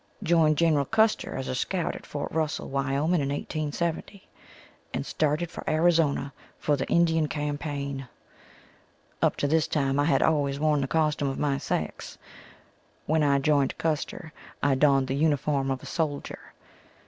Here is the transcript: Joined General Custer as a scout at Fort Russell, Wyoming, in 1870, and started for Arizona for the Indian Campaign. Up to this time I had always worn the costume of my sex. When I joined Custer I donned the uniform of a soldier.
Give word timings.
Joined 0.23 0.57
General 0.57 0.85
Custer 0.85 1.35
as 1.35 1.47
a 1.47 1.53
scout 1.53 1.95
at 1.95 2.07
Fort 2.07 2.31
Russell, 2.31 2.69
Wyoming, 2.69 3.21
in 3.21 3.29
1870, 3.29 4.27
and 4.95 5.05
started 5.05 5.51
for 5.51 5.63
Arizona 5.69 6.33
for 6.57 6.75
the 6.75 6.87
Indian 6.87 7.27
Campaign. 7.27 8.07
Up 9.21 9.35
to 9.35 9.47
this 9.47 9.67
time 9.67 9.99
I 9.99 10.05
had 10.05 10.23
always 10.23 10.59
worn 10.59 10.81
the 10.81 10.87
costume 10.87 11.27
of 11.29 11.37
my 11.37 11.59
sex. 11.59 12.17
When 13.05 13.21
I 13.21 13.37
joined 13.37 13.77
Custer 13.77 14.33
I 14.63 14.73
donned 14.73 15.07
the 15.07 15.13
uniform 15.13 15.69
of 15.69 15.83
a 15.83 15.85
soldier. 15.85 16.39